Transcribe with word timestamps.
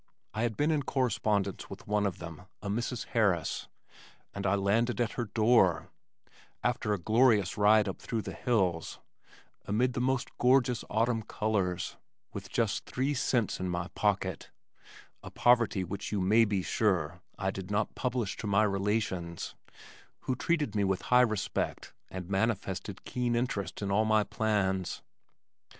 I 0.33 0.41
had 0.41 0.57
been 0.57 0.71
in 0.71 0.81
correspondence 0.81 1.69
with 1.69 1.85
one 1.85 2.07
of 2.07 2.17
them, 2.17 2.47
a 2.59 2.69
Mrs. 2.69 3.05
Harris, 3.09 3.67
and 4.33 4.47
I 4.47 4.55
landed 4.55 4.99
at 4.99 5.11
her 5.11 5.25
door 5.25 5.91
(after 6.63 6.91
a 6.91 6.97
glorious 6.97 7.55
ride 7.55 7.87
up 7.87 7.99
through 7.99 8.23
the 8.23 8.33
hills, 8.33 8.99
amid 9.67 9.93
the 9.93 10.01
most 10.01 10.35
gorgeous 10.39 10.83
autumn 10.89 11.21
colors) 11.21 11.97
with 12.33 12.49
just 12.49 12.87
three 12.87 13.13
cents 13.13 13.59
in 13.59 13.69
my 13.69 13.89
pocket 13.89 14.49
a 15.21 15.29
poverty 15.29 15.83
which 15.83 16.11
you 16.11 16.19
may 16.19 16.45
be 16.45 16.63
sure 16.63 17.21
I 17.37 17.51
did 17.51 17.69
not 17.69 17.93
publish 17.93 18.35
to 18.37 18.47
my 18.47 18.63
relations 18.63 19.53
who 20.21 20.35
treated 20.35 20.73
me 20.73 20.83
with 20.83 21.03
high 21.13 21.21
respect 21.21 21.93
and 22.09 22.27
manifested 22.27 23.03
keen 23.05 23.35
interest 23.35 23.83
in 23.83 23.91
all 23.91 24.05
my 24.05 24.23
plans. 24.23 25.03